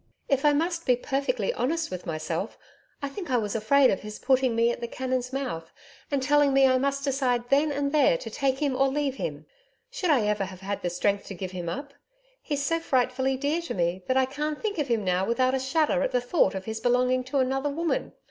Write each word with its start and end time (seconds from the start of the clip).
If 0.27 0.45
I 0.45 0.53
must 0.53 0.87
be 0.87 0.95
perfectly 0.95 1.53
honest 1.53 1.91
with 1.91 2.07
myself, 2.07 2.57
I 3.03 3.07
think 3.07 3.29
I 3.29 3.37
was 3.37 3.53
afraid 3.53 3.91
of 3.91 3.99
his 3.99 4.17
putting 4.17 4.55
me 4.55 4.71
at 4.71 4.81
the 4.81 4.87
cannon's 4.87 5.31
mouth 5.31 5.71
and 6.09 6.23
telling 6.23 6.53
me 6.53 6.65
I 6.65 6.79
must 6.79 7.03
decide 7.03 7.51
then 7.51 7.71
and 7.71 7.91
there 7.91 8.17
to 8.17 8.29
take 8.31 8.57
him 8.57 8.75
or 8.75 8.87
leave 8.87 9.17
him. 9.17 9.45
Should 9.91 10.09
I 10.09 10.21
ever 10.25 10.45
have 10.45 10.61
had 10.61 10.81
the 10.81 10.89
strength 10.89 11.27
to 11.27 11.35
give 11.35 11.51
him 11.51 11.69
up? 11.69 11.93
He's 12.41 12.65
so 12.65 12.79
frightfully 12.79 13.37
dear 13.37 13.61
to 13.61 13.75
me, 13.75 14.03
that 14.07 14.17
I 14.17 14.25
can't 14.25 14.59
think 14.59 14.79
of 14.79 14.87
him 14.87 15.05
now 15.05 15.23
without 15.23 15.53
a 15.53 15.59
shudder 15.59 16.01
at 16.01 16.09
the 16.13 16.19
thought 16.19 16.55
of 16.55 16.65
his 16.65 16.79
belonging 16.79 17.23
to 17.25 17.37
another 17.37 17.69
woman. 17.69 18.13